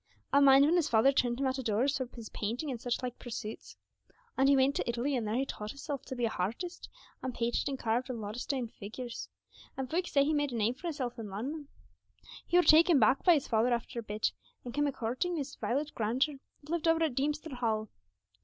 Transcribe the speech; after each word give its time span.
I 0.33 0.39
mind 0.39 0.65
when 0.65 0.77
his 0.77 0.89
father 0.89 1.11
turned 1.11 1.39
him 1.39 1.45
out 1.45 1.59
o' 1.59 1.61
doors 1.61 1.97
for 1.99 2.07
his 2.15 2.29
painting 2.29 2.71
and 2.71 2.81
sich 2.81 3.03
like 3.03 3.19
persoots. 3.19 3.77
And 4.35 4.49
he 4.49 4.55
went 4.55 4.75
to 4.77 4.89
Italy, 4.89 5.15
and 5.15 5.27
there 5.27 5.35
he 5.35 5.45
taught 5.45 5.69
hisself 5.73 6.05
to 6.05 6.15
be 6.15 6.25
a 6.25 6.29
hartist, 6.29 6.89
and 7.21 7.35
painted 7.35 7.69
and 7.69 7.77
carved 7.77 8.09
a 8.09 8.13
lot 8.13 8.33
o' 8.35 8.39
stone 8.39 8.67
figures, 8.69 9.29
and 9.77 9.91
folks 9.91 10.11
say 10.11 10.23
he 10.23 10.33
made 10.33 10.51
a 10.53 10.57
name 10.57 10.73
for 10.73 10.87
hisself 10.87 11.19
in 11.19 11.29
Lunnon. 11.29 11.67
He 12.47 12.57
were 12.57 12.63
taken 12.63 12.97
back 12.97 13.23
by 13.23 13.35
his 13.35 13.47
father 13.47 13.71
after 13.71 13.99
a 13.99 14.01
bit, 14.01 14.31
and 14.65 14.73
came 14.73 14.87
a 14.87 14.91
coorting 14.91 15.35
Miss 15.35 15.53
Violet 15.53 15.91
Granger, 15.93 16.39
that 16.63 16.71
lived 16.71 16.87
over 16.87 17.03
at 17.03 17.13
Deemster 17.13 17.53
Hall. 17.53 17.87